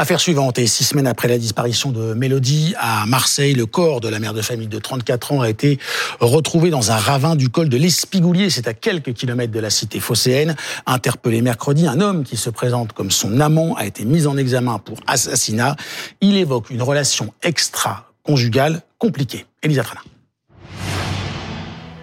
[0.00, 4.08] Affaire suivante, et six semaines après la disparition de Mélodie à Marseille, le corps de
[4.08, 5.78] la mère de famille de 34 ans a été
[6.20, 8.48] retrouvé dans un ravin du col de l'Espigoulier.
[8.48, 10.56] C'est à quelques kilomètres de la cité phocéenne.
[10.86, 14.78] Interpellé mercredi, un homme qui se présente comme son amant a été mis en examen
[14.78, 15.76] pour assassinat.
[16.22, 19.44] Il évoque une relation extra-conjugale compliquée.
[19.62, 20.00] Elisa Trana.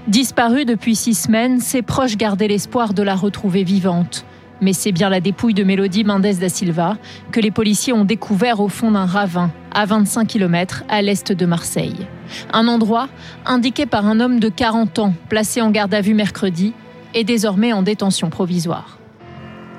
[0.07, 4.23] Disparue depuis six semaines, ses proches gardaient l'espoir de la retrouver vivante.
[4.61, 6.97] Mais c'est bien la dépouille de Mélodie Mendes da Silva
[7.31, 11.45] que les policiers ont découvert au fond d'un ravin à 25 km à l'est de
[11.45, 12.07] Marseille.
[12.51, 13.07] Un endroit
[13.45, 16.73] indiqué par un homme de 40 ans placé en garde à vue mercredi
[17.13, 18.97] et désormais en détention provisoire.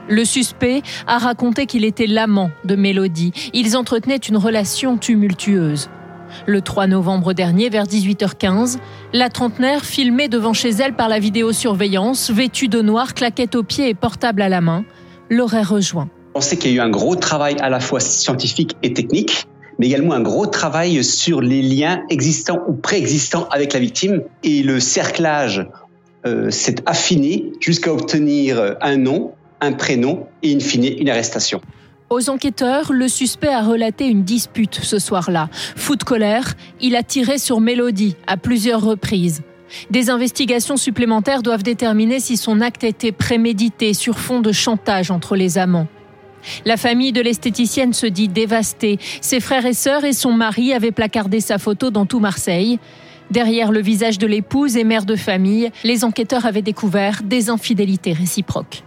[0.08, 3.32] Le suspect a raconté qu'il était l'amant de Mélodie.
[3.52, 5.90] Ils entretenaient une relation tumultueuse.
[6.46, 8.78] Le 3 novembre dernier, vers 18h15,
[9.12, 13.88] la trentenaire, filmée devant chez elle par la vidéosurveillance, vêtue de noir, claquette aux pieds
[13.88, 14.84] et portable à la main,
[15.30, 16.08] l'aurait rejoint.
[16.34, 19.46] On sait qu'il y a eu un gros travail à la fois scientifique et technique,
[19.78, 24.22] mais également un gros travail sur les liens existants ou préexistants avec la victime.
[24.42, 25.66] Et le cerclage
[26.26, 31.60] euh, s'est affiné jusqu'à obtenir un nom, un prénom et in fine une arrestation.
[32.10, 35.50] Aux enquêteurs, le suspect a relaté une dispute ce soir-là.
[35.52, 39.42] Fou de colère, il a tiré sur Mélodie à plusieurs reprises.
[39.90, 45.36] Des investigations supplémentaires doivent déterminer si son acte était prémédité sur fond de chantage entre
[45.36, 45.86] les amants.
[46.64, 48.98] La famille de l'esthéticienne se dit dévastée.
[49.20, 52.78] Ses frères et sœurs et son mari avaient placardé sa photo dans tout Marseille.
[53.30, 58.14] Derrière le visage de l'épouse et mère de famille, les enquêteurs avaient découvert des infidélités
[58.14, 58.82] réciproques.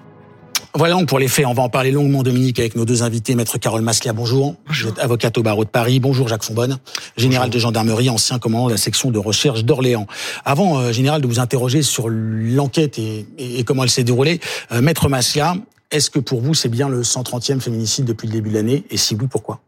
[0.74, 1.46] Voilà donc pour les faits.
[1.46, 3.36] On va en parler longuement, Dominique, avec nos deux invités.
[3.36, 4.56] Maître Carole Maslia, bonjour.
[4.66, 4.92] bonjour.
[4.92, 6.00] Vous êtes avocate au barreau de Paris.
[6.00, 6.78] Bonjour, Jacques Fonbonne,
[7.18, 10.08] général de gendarmerie, ancien commandant de la section de recherche d'Orléans.
[10.46, 14.40] Avant, euh, général, de vous interroger sur l'enquête et, et, comment elle s'est déroulée,
[14.72, 15.56] euh, Maître Maslia,
[15.92, 18.86] est-ce que pour vous, c'est bien le 130e féminicide depuis le début de l'année?
[18.90, 19.60] Et si oui, pourquoi?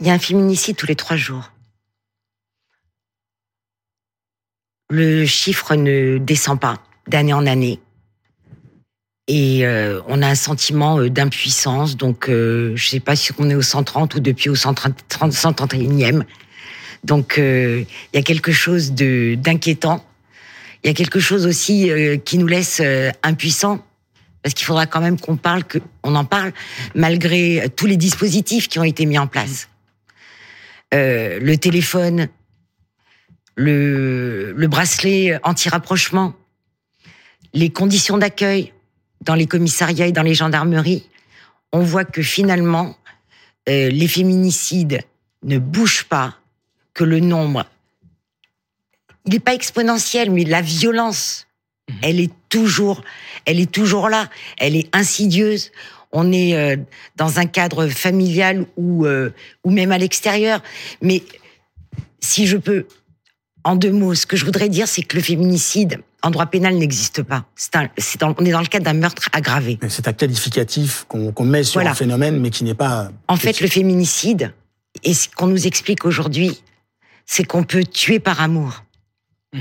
[0.00, 1.50] Il y a un féminicide tous les trois jours.
[4.90, 6.76] Le chiffre ne descend pas
[7.08, 7.80] d'année en année.
[9.26, 11.96] Et euh, on a un sentiment euh, d'impuissance.
[11.96, 16.24] Donc, euh, je sais pas si on est au 130 ou depuis au 131e.
[17.04, 20.04] Donc, euh, il y a quelque chose de d'inquiétant.
[20.82, 22.82] Il y a quelque chose aussi euh, qui nous laisse
[23.22, 23.82] impuissants.
[24.42, 26.52] Parce qu'il faudra quand même qu'on parle, qu'on en parle,
[26.94, 29.70] malgré tous les dispositifs qui ont été mis en place.
[30.92, 32.28] le téléphone,
[33.56, 36.34] le, le bracelet anti-rapprochement,
[37.54, 38.74] les conditions d'accueil,
[39.24, 41.08] dans les commissariats et dans les gendarmeries,
[41.72, 42.96] on voit que finalement,
[43.68, 45.00] euh, les féminicides
[45.42, 46.36] ne bougent pas,
[46.92, 47.66] que le nombre,
[49.26, 51.46] il n'est pas exponentiel, mais la violence,
[51.88, 51.92] mmh.
[52.02, 53.02] elle est toujours,
[53.46, 55.72] elle est toujours là, elle est insidieuse.
[56.12, 56.76] On est euh,
[57.16, 59.30] dans un cadre familial ou euh,
[59.64, 60.62] ou même à l'extérieur.
[61.02, 61.24] Mais
[62.20, 62.86] si je peux,
[63.64, 66.74] en deux mots, ce que je voudrais dire, c'est que le féminicide, en droit pénal
[66.74, 67.46] n'existe pas.
[67.56, 69.78] C'est un, c'est on est dans le cadre d'un meurtre aggravé.
[69.88, 71.90] C'est un qualificatif qu'on qu'on met sur voilà.
[71.90, 73.10] un phénomène, mais qui n'est pas.
[73.28, 74.52] En fait, le féminicide,
[75.02, 76.62] et ce qu'on nous explique aujourd'hui,
[77.26, 78.84] c'est qu'on peut tuer par amour.
[79.52, 79.60] Mmh.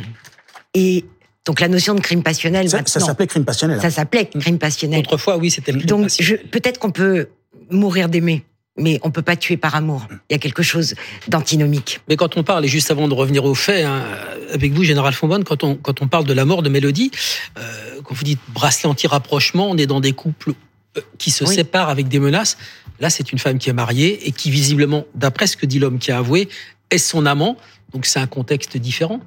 [0.73, 1.05] Et
[1.45, 2.69] donc la notion de crime passionnel.
[2.69, 3.81] Ça, ça s'appelait crime passionnel.
[3.81, 4.99] Ça s'appelait crime passionnel.
[4.99, 5.71] Autrefois, oui, c'était.
[5.71, 7.29] Donc je, peut-être qu'on peut
[7.69, 8.45] mourir d'aimer
[8.77, 10.07] mais on peut pas tuer par amour.
[10.29, 10.95] Il y a quelque chose
[11.27, 12.01] d'antinomique.
[12.09, 14.03] Mais quand on parle, et juste avant de revenir aux faits, hein,
[14.51, 17.11] avec vous, Général Fonbonne, quand on, quand on parle de la mort de Mélodie,
[17.57, 20.53] euh, quand vous dites bracelet anti-rapprochement, on est dans des couples
[20.97, 21.53] euh, qui se oui.
[21.53, 22.57] séparent avec des menaces.
[22.99, 25.99] Là, c'est une femme qui est mariée et qui, visiblement, d'après ce que dit l'homme
[25.99, 26.49] qui a avoué,
[26.89, 27.57] est son amant.
[27.93, 29.19] Donc c'est un contexte différent.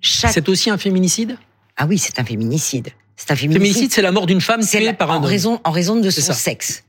[0.00, 0.32] Chaque...
[0.32, 1.36] C'est aussi un féminicide?
[1.76, 2.88] Ah oui, c'est un féminicide.
[3.16, 3.62] C'est un féminicide.
[3.62, 4.94] Féminicide, c'est la mort d'une femme tuée la...
[4.94, 5.24] par un en homme.
[5.24, 6.84] raison, en raison de son sexe.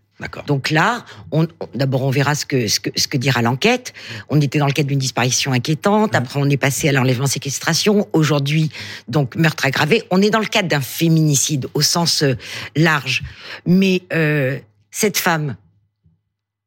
[0.48, 3.94] Donc là, on, d'abord on verra ce que, ce que, ce que dira l'enquête.
[4.30, 6.14] On était dans le cadre d'une disparition inquiétante.
[6.14, 8.08] Après, on est passé à l'enlèvement séquestration.
[8.12, 8.70] Aujourd'hui,
[9.08, 10.04] donc meurtre aggravé.
[10.12, 12.36] On est dans le cadre d'un féminicide au sens euh,
[12.76, 13.24] large.
[13.66, 14.60] Mais euh,
[14.92, 15.56] cette femme,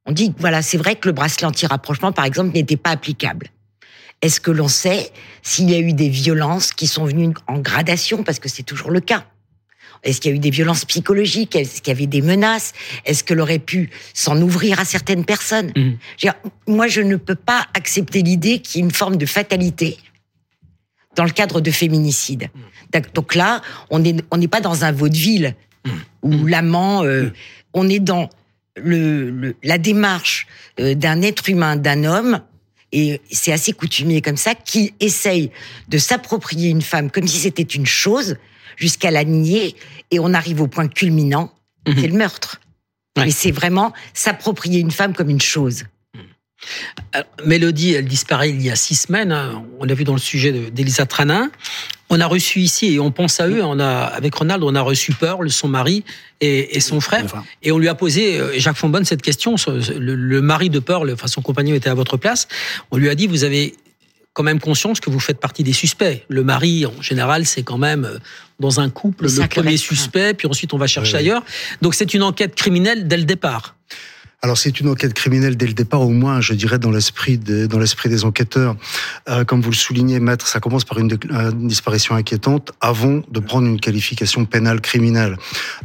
[0.06, 3.49] on dit voilà, c'est vrai que le bracelet anti-rapprochement, par exemple, n'était pas applicable.
[4.23, 5.11] Est-ce que l'on sait
[5.43, 8.23] s'il y a eu des violences qui sont venues en gradation?
[8.23, 9.27] Parce que c'est toujours le cas?
[10.03, 11.55] Est-ce qu'il y a eu des violences psychologiques?
[11.55, 12.73] Est-ce qu'il y avait des menaces?
[13.05, 15.73] Est-ce qu'elle aurait pu s'en ouvrir à certaines personnes?
[15.77, 15.91] Mmh.
[16.19, 16.35] dire,
[16.67, 19.99] Moi, je ne peux pas accepter l'idée qu'il y ait une forme de fatalité
[21.15, 22.49] dans le cadre de féminicide.
[22.55, 23.01] Mmh.
[23.15, 25.55] Donc là, on n'est on pas dans un vaudeville
[25.85, 25.91] mmh.
[26.23, 27.33] où l'amant, euh,
[27.73, 28.29] on est dans
[28.77, 30.47] le, le la démarche
[30.81, 32.41] euh, d'un être humain, d'un homme,
[32.93, 35.50] et c'est assez coutumier comme ça, qui essaye
[35.89, 38.37] de s'approprier une femme comme si c'était une chose,
[38.77, 39.75] jusqu'à la nier,
[40.11, 41.53] et on arrive au point culminant,
[41.87, 41.93] mmh.
[41.97, 42.61] c'est le meurtre.
[43.17, 45.85] Mais c'est vraiment s'approprier une femme comme une chose.
[47.44, 49.32] Mélodie, elle disparaît il y a six semaines.
[49.32, 49.64] Hein.
[49.81, 51.50] On l'a vu dans le sujet d'Elisa Tranin.
[52.14, 54.82] On a reçu ici, et on pense à eux, on a, avec Ronald, on a
[54.82, 56.05] reçu Pearl, son mari,
[56.43, 57.25] et, son frère.
[57.62, 59.56] Et on lui a posé, euh, Jacques Fonbonne, cette question.
[59.99, 62.49] Le, mari de Pearl, enfin son compagnon était à votre place.
[62.91, 63.75] On lui a dit, vous avez
[64.35, 66.25] quand même conscience que vous faites partie des suspects.
[66.29, 68.19] Le mari, en général, c'est quand même euh,
[68.61, 71.43] dans un couple le, premier suspect, puis ensuite on va chercher ailleurs.
[71.81, 73.76] Donc c'est une enquête criminelle dès le départ.
[74.44, 77.69] Alors c'est une enquête criminelle dès le départ, au moins, je dirais, dans l'esprit des,
[77.69, 78.75] dans l'esprit des enquêteurs.
[79.29, 81.17] Euh, comme vous le soulignez, maître, ça commence par une,
[81.55, 85.37] disparition inquiétante avant de prendre une qualification pénale criminelle.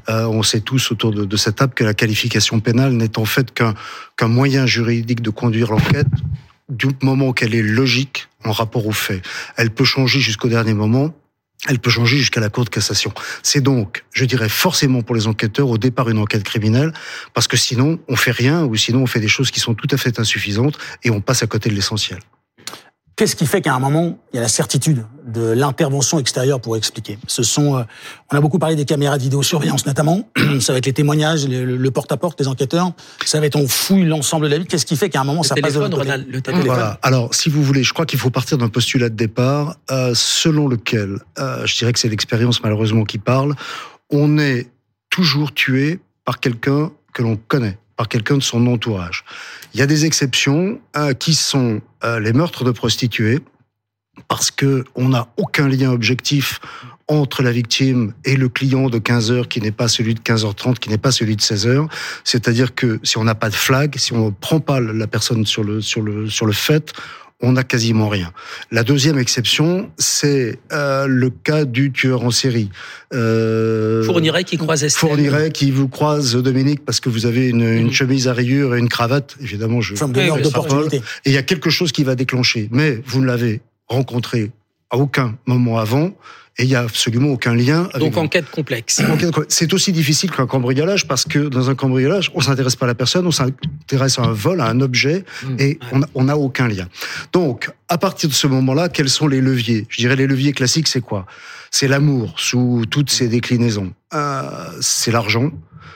[0.09, 3.25] Euh, on sait tous autour de, de, cette table que la qualification pénale n'est en
[3.25, 3.75] fait qu'un
[4.15, 6.07] qu'un moyen juridique de conduire l'enquête
[6.67, 9.23] du moment qu'elle est logique en rapport aux faits.
[9.55, 11.13] Elle peut changer jusqu'au dernier moment
[11.67, 13.11] elle peut changer jusqu'à la Cour de cassation.
[13.43, 16.93] C'est donc, je dirais forcément pour les enquêteurs, au départ une enquête criminelle,
[17.33, 19.87] parce que sinon on fait rien, ou sinon on fait des choses qui sont tout
[19.91, 22.19] à fait insuffisantes, et on passe à côté de l'essentiel.
[23.17, 26.77] Qu'est-ce qui fait qu'à un moment, il y a la certitude de l'intervention extérieure pour
[26.77, 27.17] expliquer?
[27.25, 27.83] Ce sont, euh,
[28.31, 30.29] on a beaucoup parlé des caméras de vidéosurveillance notamment,
[30.59, 32.91] ça va être les témoignages, le, porte-à-porte, les enquêteurs,
[33.25, 34.67] ça va être on fouille l'ensemble de la vie.
[34.67, 36.67] Qu'est-ce qui fait qu'à un moment ça passe de côté le téléphone.
[36.67, 36.99] Voilà.
[37.01, 40.67] Alors, si vous voulez, je crois qu'il faut partir d'un postulat de départ euh, selon
[40.67, 43.55] lequel, euh, je dirais que c'est l'expérience malheureusement qui parle,
[44.11, 44.69] on est
[45.09, 49.25] toujours tué par quelqu'un que l'on connaît par quelqu'un de son entourage.
[49.73, 53.39] Il y a des exceptions euh, qui sont euh, les meurtres de prostituées,
[54.27, 56.59] parce que on n'a aucun lien objectif
[57.07, 60.77] entre la victime et le client de 15 heures qui n'est pas celui de 15h30,
[60.77, 61.87] qui n'est pas celui de 16 heures.
[62.23, 65.45] C'est-à-dire que si on n'a pas de flag, si on ne prend pas la personne
[65.45, 66.93] sur le, sur le, sur le fait,
[67.41, 68.31] on n'a quasiment rien.
[68.71, 72.69] La deuxième exception, c'est euh, le cas du tueur en série.
[73.13, 75.09] Euh, Fournirait qui croise Estelle.
[75.09, 77.91] Fournirait qui vous croise Dominique parce que vous avez une, une mhm.
[77.91, 79.35] chemise à rayures et une cravate.
[79.41, 79.95] Évidemment, je.
[79.95, 80.97] Forme de d'opportunité.
[81.25, 82.69] Et il y a quelque chose qui va déclencher.
[82.71, 84.51] Mais vous ne l'avez rencontré
[84.89, 86.13] à aucun moment avant
[86.59, 87.87] et il y a absolument aucun lien.
[87.93, 89.01] Avec Donc enquête complexe.
[89.47, 92.95] C'est aussi difficile qu'un cambriolage parce que dans un cambriolage, on s'intéresse pas à la
[92.95, 95.55] personne, on s'intéresse à un vol, à un objet, mmh.
[95.59, 95.79] et
[96.15, 96.87] on n'a aucun lien.
[97.31, 99.85] Donc, à partir de ce moment-là, quels sont les leviers?
[99.89, 101.27] Je dirais les leviers classiques, c'est quoi?
[101.69, 103.93] C'est l'amour sous toutes ses déclinaisons.
[104.15, 104.41] Euh,
[104.81, 105.51] c'est l'argent,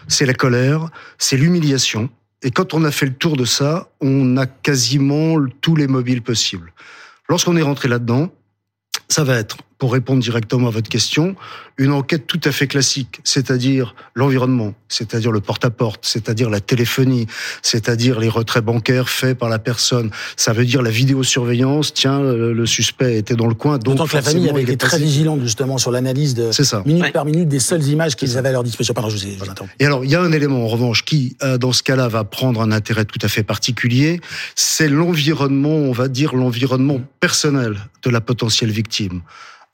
[0.08, 2.10] c'est la colère, c'est l'humiliation.
[2.44, 6.22] Et quand on a fait le tour de ça, on a quasiment tous les mobiles
[6.22, 6.72] possibles.
[7.30, 8.32] Lorsqu'on est rentré là-dedans,
[9.12, 11.36] ça va être pour répondre directement à votre question,
[11.80, 17.26] une enquête tout à fait classique, c'est-à-dire l'environnement, c'est-à-dire le porte-à-porte, c'est-à-dire la téléphonie,
[17.64, 20.12] c'est-à-dire les retraits bancaires faits par la personne.
[20.38, 21.96] Ça veut dire la vidéosurveillance.
[21.96, 23.80] Tiens, le suspect était dans le coin.
[23.80, 26.52] Donc que la famille avait été très vigilante justement sur l'analyse de
[26.86, 28.94] minute par minute des seules images qu'ils avaient à leur disposition.
[28.94, 29.46] Pardon, je vous,
[29.80, 32.24] Et alors, il y a un élément en revanche qui, euh, dans ce cas-là, va
[32.24, 34.22] prendre un intérêt tout à fait particulier.
[34.56, 39.22] C'est l'environnement, on va dire l'environnement personnel de la potentielle victime.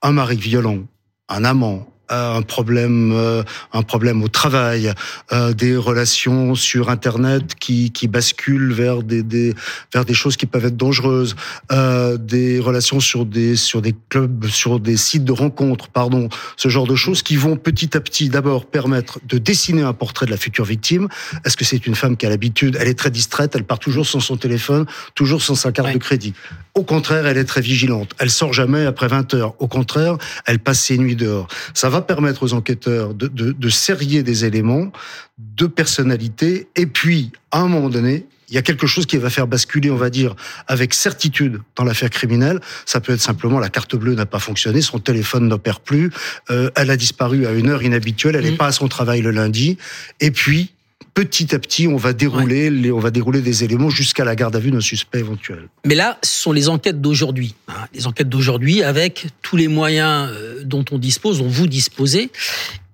[0.01, 0.87] Un mari violent,
[1.29, 3.43] un amant, un problème, euh,
[3.73, 4.93] un problème au travail,
[5.31, 9.53] euh, des relations sur Internet qui, qui basculent vers des, des,
[9.93, 11.35] vers des choses qui peuvent être dangereuses,
[11.71, 16.69] euh, des relations sur des, sur des clubs, sur des sites de rencontres, pardon, ce
[16.69, 20.31] genre de choses qui vont petit à petit d'abord permettre de dessiner un portrait de
[20.31, 21.07] la future victime.
[21.45, 24.05] Est-ce que c'est une femme qui a l'habitude, elle est très distraite, elle part toujours
[24.05, 26.33] sans son téléphone, toujours sans sa carte de crédit.
[26.73, 28.11] Au contraire, elle est très vigilante.
[28.19, 29.55] Elle sort jamais après 20 heures.
[29.59, 31.47] Au contraire, elle passe ses nuits dehors.
[31.73, 34.91] Ça va permettre aux enquêteurs de, de, de serrer des éléments,
[35.37, 39.29] de personnalité, et puis, à un moment donné, il y a quelque chose qui va
[39.29, 40.35] faire basculer, on va dire,
[40.67, 42.61] avec certitude dans l'affaire criminelle.
[42.85, 46.11] Ça peut être simplement la carte bleue n'a pas fonctionné, son téléphone n'opère plus,
[46.49, 48.57] euh, elle a disparu à une heure inhabituelle, elle n'est mmh.
[48.57, 49.77] pas à son travail le lundi,
[50.19, 50.71] et puis
[51.13, 54.55] petit à petit, on va dérouler, les, on va dérouler des éléments jusqu'à la garde
[54.55, 55.67] à vue d'un suspect éventuel.
[55.85, 57.55] Mais là, ce sont les enquêtes d'aujourd'hui.
[57.67, 62.29] Hein, les enquêtes d'aujourd'hui avec tous les moyens euh, dont on dispose, dont vous disposez.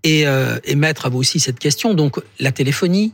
[0.05, 1.93] Et, euh, et mettre à vous aussi cette question.
[1.93, 3.13] Donc, la téléphonie,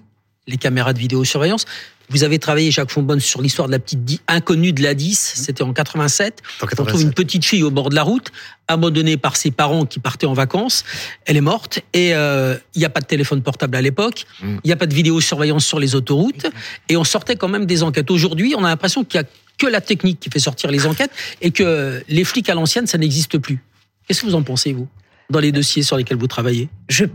[0.50, 1.65] les caméras de vidéosurveillance.
[2.10, 5.12] Vous avez travaillé, Jacques Fonbonne, sur l'histoire de la petite inconnue de la 10.
[5.12, 5.41] Mmh.
[5.44, 6.41] C'était en 87.
[6.79, 8.32] On trouve une petite fille au bord de la route,
[8.68, 10.84] abandonnée par ses parents qui partaient en vacances.
[11.25, 14.25] Elle est morte et euh, il n'y a pas de téléphone portable à l'époque.
[14.41, 14.58] Mmh.
[14.63, 16.48] Il n'y a pas de vidéosurveillance sur les autoroutes.
[16.89, 18.10] Et on sortait quand même des enquêtes.
[18.10, 19.29] Aujourd'hui, on a l'impression qu'il n'y a
[19.60, 22.98] que la technique qui fait sortir les enquêtes et que les flics à l'ancienne, ça
[22.98, 23.62] n'existe plus.
[24.08, 24.88] Qu'est-ce que vous en pensez, vous,
[25.29, 27.05] dans les dossiers sur lesquels vous travaillez Je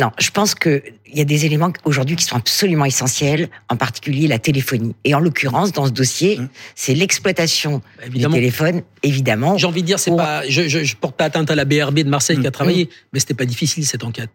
[0.00, 0.80] non, je pense qu'il
[1.12, 4.94] y a des éléments aujourd'hui qui sont absolument essentiels, en particulier la téléphonie.
[5.04, 6.48] Et en l'occurrence, dans ce dossier, mmh.
[6.74, 9.58] c'est l'exploitation du téléphone, évidemment.
[9.58, 12.08] J'ai envie de dire, c'est pas, je, je, porte pas atteinte à la BRB de
[12.08, 12.52] Marseille qui a mmh.
[12.52, 12.88] travaillé, mmh.
[13.12, 14.30] mais c'était pas difficile cette enquête.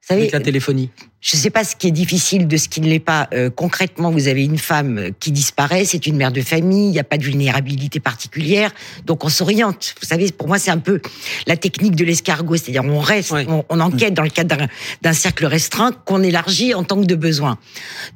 [0.00, 0.90] savez, avec la téléphonie
[1.24, 3.28] je ne sais pas ce qui est difficile de ce qui ne l'est pas.
[3.32, 6.98] Euh, concrètement, vous avez une femme qui disparaît, c'est une mère de famille, il n'y
[6.98, 8.70] a pas de vulnérabilité particulière,
[9.06, 9.94] donc on s'oriente.
[10.02, 11.00] Vous savez, pour moi, c'est un peu
[11.46, 14.66] la technique de l'escargot, c'est-à-dire on reste, on, on, enquête dans le cadre
[15.00, 17.56] d'un cercle restreint qu'on élargit en tant que de besoin.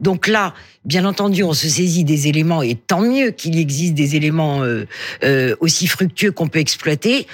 [0.02, 0.52] Donc là,
[0.88, 4.86] Bien entendu, on se saisit des éléments, et tant mieux qu'il existe des éléments euh,
[5.22, 7.26] euh, aussi fructueux qu'on peut exploiter.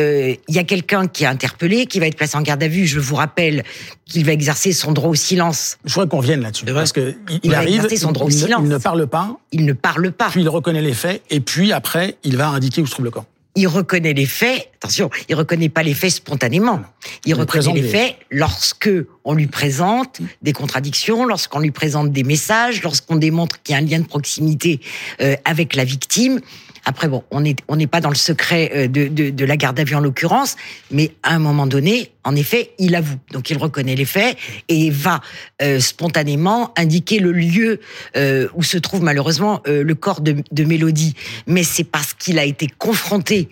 [0.00, 2.68] Euh, il y a quelqu'un qui est interpellé, qui va être placé en garde à
[2.68, 2.84] vue.
[2.84, 3.62] Je vous rappelle
[4.08, 5.78] qu'il va exercer son droit au silence.
[5.84, 6.64] Je voudrais qu'on vienne là-dessus.
[6.66, 8.62] Parce que il, arrive, son droit au silence.
[8.62, 9.36] il ne parle pas.
[9.52, 10.30] Il ne parle pas.
[10.30, 13.10] Puis il reconnaît les faits, et puis après, il va indiquer où se trouve le
[13.10, 14.68] corps il reconnaît les faits.
[14.76, 16.82] Attention, il reconnaît pas les faits spontanément.
[17.24, 18.90] Il, reconnaît les faits lorsque
[19.24, 23.80] on lui présente des contradictions, lorsqu'on lui présente des messages, lorsqu'on démontre qu'il y a
[23.80, 24.80] un lien de proximité
[25.22, 26.40] euh, avec la victime.
[26.88, 29.56] Après, bon, on n'est on n'est pas dans le secret euh, de, de, de, la
[29.56, 30.56] garde à vue en l'occurrence,
[30.92, 33.16] mais à un moment donné, en effet, il avoue.
[33.32, 34.38] Donc, il reconnaît les faits
[34.68, 35.20] et va
[35.62, 37.80] euh, spontanément indiquer le lieu
[38.16, 41.14] euh, où se trouve malheureusement euh, le corps de, de Mélodie.
[41.48, 43.48] Mais c'est parce qu'il a été confronté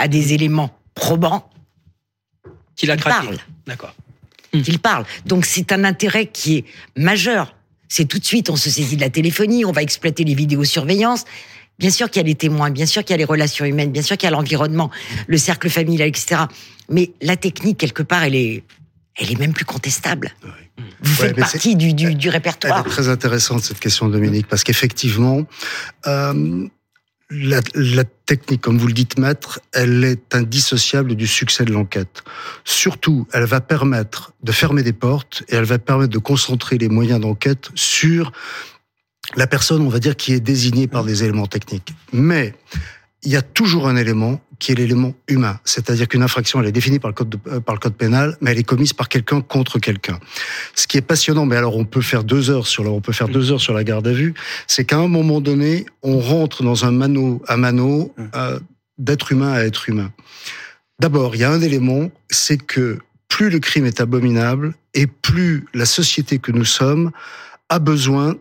[0.00, 1.48] à des éléments probants
[2.74, 3.26] qu'il a craqué.
[3.26, 3.38] parle.
[3.68, 3.94] D'accord.
[4.50, 5.04] Qu'il parle.
[5.26, 6.64] Donc, c'est un intérêt qui est
[6.96, 7.54] majeur.
[7.88, 11.24] C'est tout de suite, on se saisit de la téléphonie, on va exploiter les vidéosurveillances.
[11.78, 13.90] Bien sûr qu'il y a les témoins, bien sûr qu'il y a les relations humaines,
[13.90, 14.90] bien sûr qu'il y a l'environnement,
[15.26, 16.42] le cercle familial, etc.
[16.88, 18.62] Mais la technique, quelque part, elle est,
[19.16, 20.32] elle est même plus contestable.
[21.00, 22.82] Vous faites partie du, du, du, répertoire.
[22.84, 25.46] Elle est très intéressante cette question, Dominique, parce qu'effectivement,
[26.06, 26.66] euh,
[27.30, 32.22] la, la, technique, comme vous le dites, maître, elle est indissociable du succès de l'enquête.
[32.64, 36.88] Surtout, elle va permettre de fermer des portes et elle va permettre de concentrer les
[36.88, 38.32] moyens d'enquête sur
[39.36, 41.94] la personne, on va dire, qui est désignée par des éléments techniques.
[42.12, 42.54] Mais
[43.22, 45.58] il y a toujours un élément qui est l'élément humain.
[45.64, 48.52] C'est-à-dire qu'une infraction, elle est définie par le code, euh, par le code pénal, mais
[48.52, 50.18] elle est commise par quelqu'un contre quelqu'un.
[50.74, 53.12] Ce qui est passionnant, mais alors on peut faire deux heures sur la, on peut
[53.12, 54.34] faire deux heures sur la garde à vue,
[54.66, 58.60] c'est qu'à un moment donné, on rentre dans un mano à mano euh,
[58.98, 60.12] d'être humain à être humain.
[61.00, 65.64] D'abord, il y a un élément, c'est que plus le crime est abominable et plus
[65.74, 67.10] la société que nous sommes
[67.68, 68.36] a besoin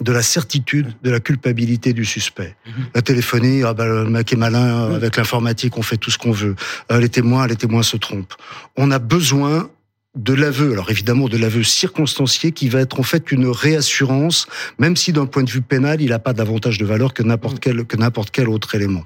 [0.00, 2.56] de la certitude de la culpabilité du suspect.
[2.66, 2.72] Mhm.
[2.94, 4.94] La téléphonie, ah ben, le mec est malin, mhm.
[4.94, 6.54] avec l'informatique, on fait tout ce qu'on veut.
[6.90, 8.34] Euh, les témoins, les témoins se trompent.
[8.76, 9.70] On a besoin
[10.16, 14.48] de l'aveu, alors évidemment de l'aveu circonstancié qui va être en fait une réassurance,
[14.78, 17.54] même si d'un point de vue pénal, il n'a pas davantage de valeur que n'importe
[17.54, 17.60] mhm.
[17.60, 19.04] quel que n'importe quel autre élément.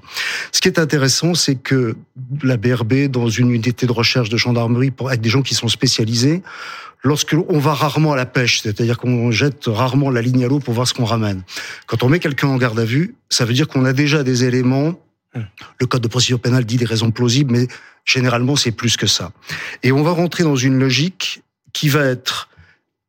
[0.51, 1.95] Ce qui est intéressant, c'est que
[2.41, 5.67] la BRB, dans une unité de recherche de gendarmerie, pour, avec des gens qui sont
[5.67, 6.41] spécialisés,
[7.03, 10.73] lorsqu'on va rarement à la pêche, c'est-à-dire qu'on jette rarement la ligne à l'eau pour
[10.73, 11.43] voir ce qu'on ramène.
[11.85, 14.43] Quand on met quelqu'un en garde à vue, ça veut dire qu'on a déjà des
[14.43, 14.99] éléments.
[15.35, 15.45] Hum.
[15.79, 17.67] Le code de procédure pénale dit des raisons plausibles, mais
[18.05, 19.31] généralement c'est plus que ça.
[19.83, 21.43] Et on va rentrer dans une logique
[21.73, 22.49] qui va être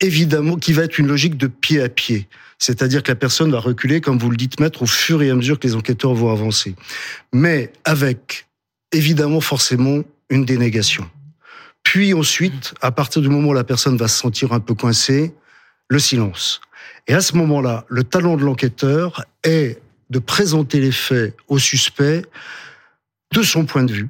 [0.01, 2.29] évidemment, qui va être une logique de pied à pied.
[2.59, 5.35] C'est-à-dire que la personne va reculer, comme vous le dites, maître, au fur et à
[5.35, 6.75] mesure que les enquêteurs vont avancer.
[7.33, 8.47] Mais avec,
[8.93, 11.09] évidemment, forcément, une dénégation.
[11.83, 15.35] Puis ensuite, à partir du moment où la personne va se sentir un peu coincée,
[15.89, 16.61] le silence.
[17.07, 22.23] Et à ce moment-là, le talent de l'enquêteur est de présenter les faits au suspect
[23.33, 24.09] de son point de vue.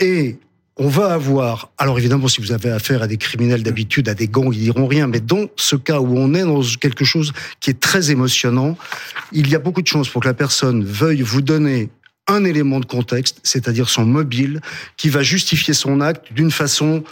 [0.00, 0.38] Et
[0.76, 4.28] on va avoir, alors évidemment, si vous avez affaire à des criminels d'habitude, à des
[4.28, 7.70] gangs, ils diront rien, mais dans ce cas où on est dans quelque chose qui
[7.70, 8.78] est très émotionnant,
[9.32, 11.90] il y a beaucoup de chances pour que la personne veuille vous donner
[12.28, 14.60] un élément de contexte, c'est-à-dire son mobile,
[14.96, 17.02] qui va justifier son acte d'une façon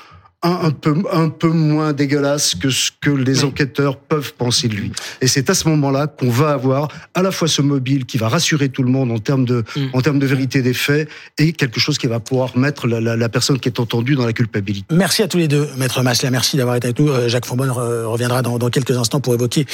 [0.47, 4.93] un, peu, un peu moins dégueulasse que ce que les enquêteurs peuvent penser de lui.
[5.21, 8.29] Et c'est à ce moment-là qu'on va avoir à la fois ce mobile qui va
[8.29, 9.87] rassurer tout le monde en termes de, mm.
[9.93, 13.29] en termes de vérité des faits et quelque chose qui va pouvoir mettre la, la,
[13.29, 14.87] personne qui est entendue dans la culpabilité.
[14.95, 16.31] Merci à tous les deux, Maître Masla.
[16.31, 17.09] Merci d'avoir été avec nous.
[17.09, 19.67] Euh, Jacques Fonbonne reviendra dans, dans, quelques instants pour évoquer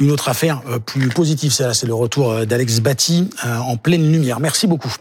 [0.00, 1.52] une autre affaire euh, plus positive.
[1.52, 4.40] C'est le retour euh, d'Alex Batty en pleine lumière.
[4.40, 4.92] Merci beaucoup.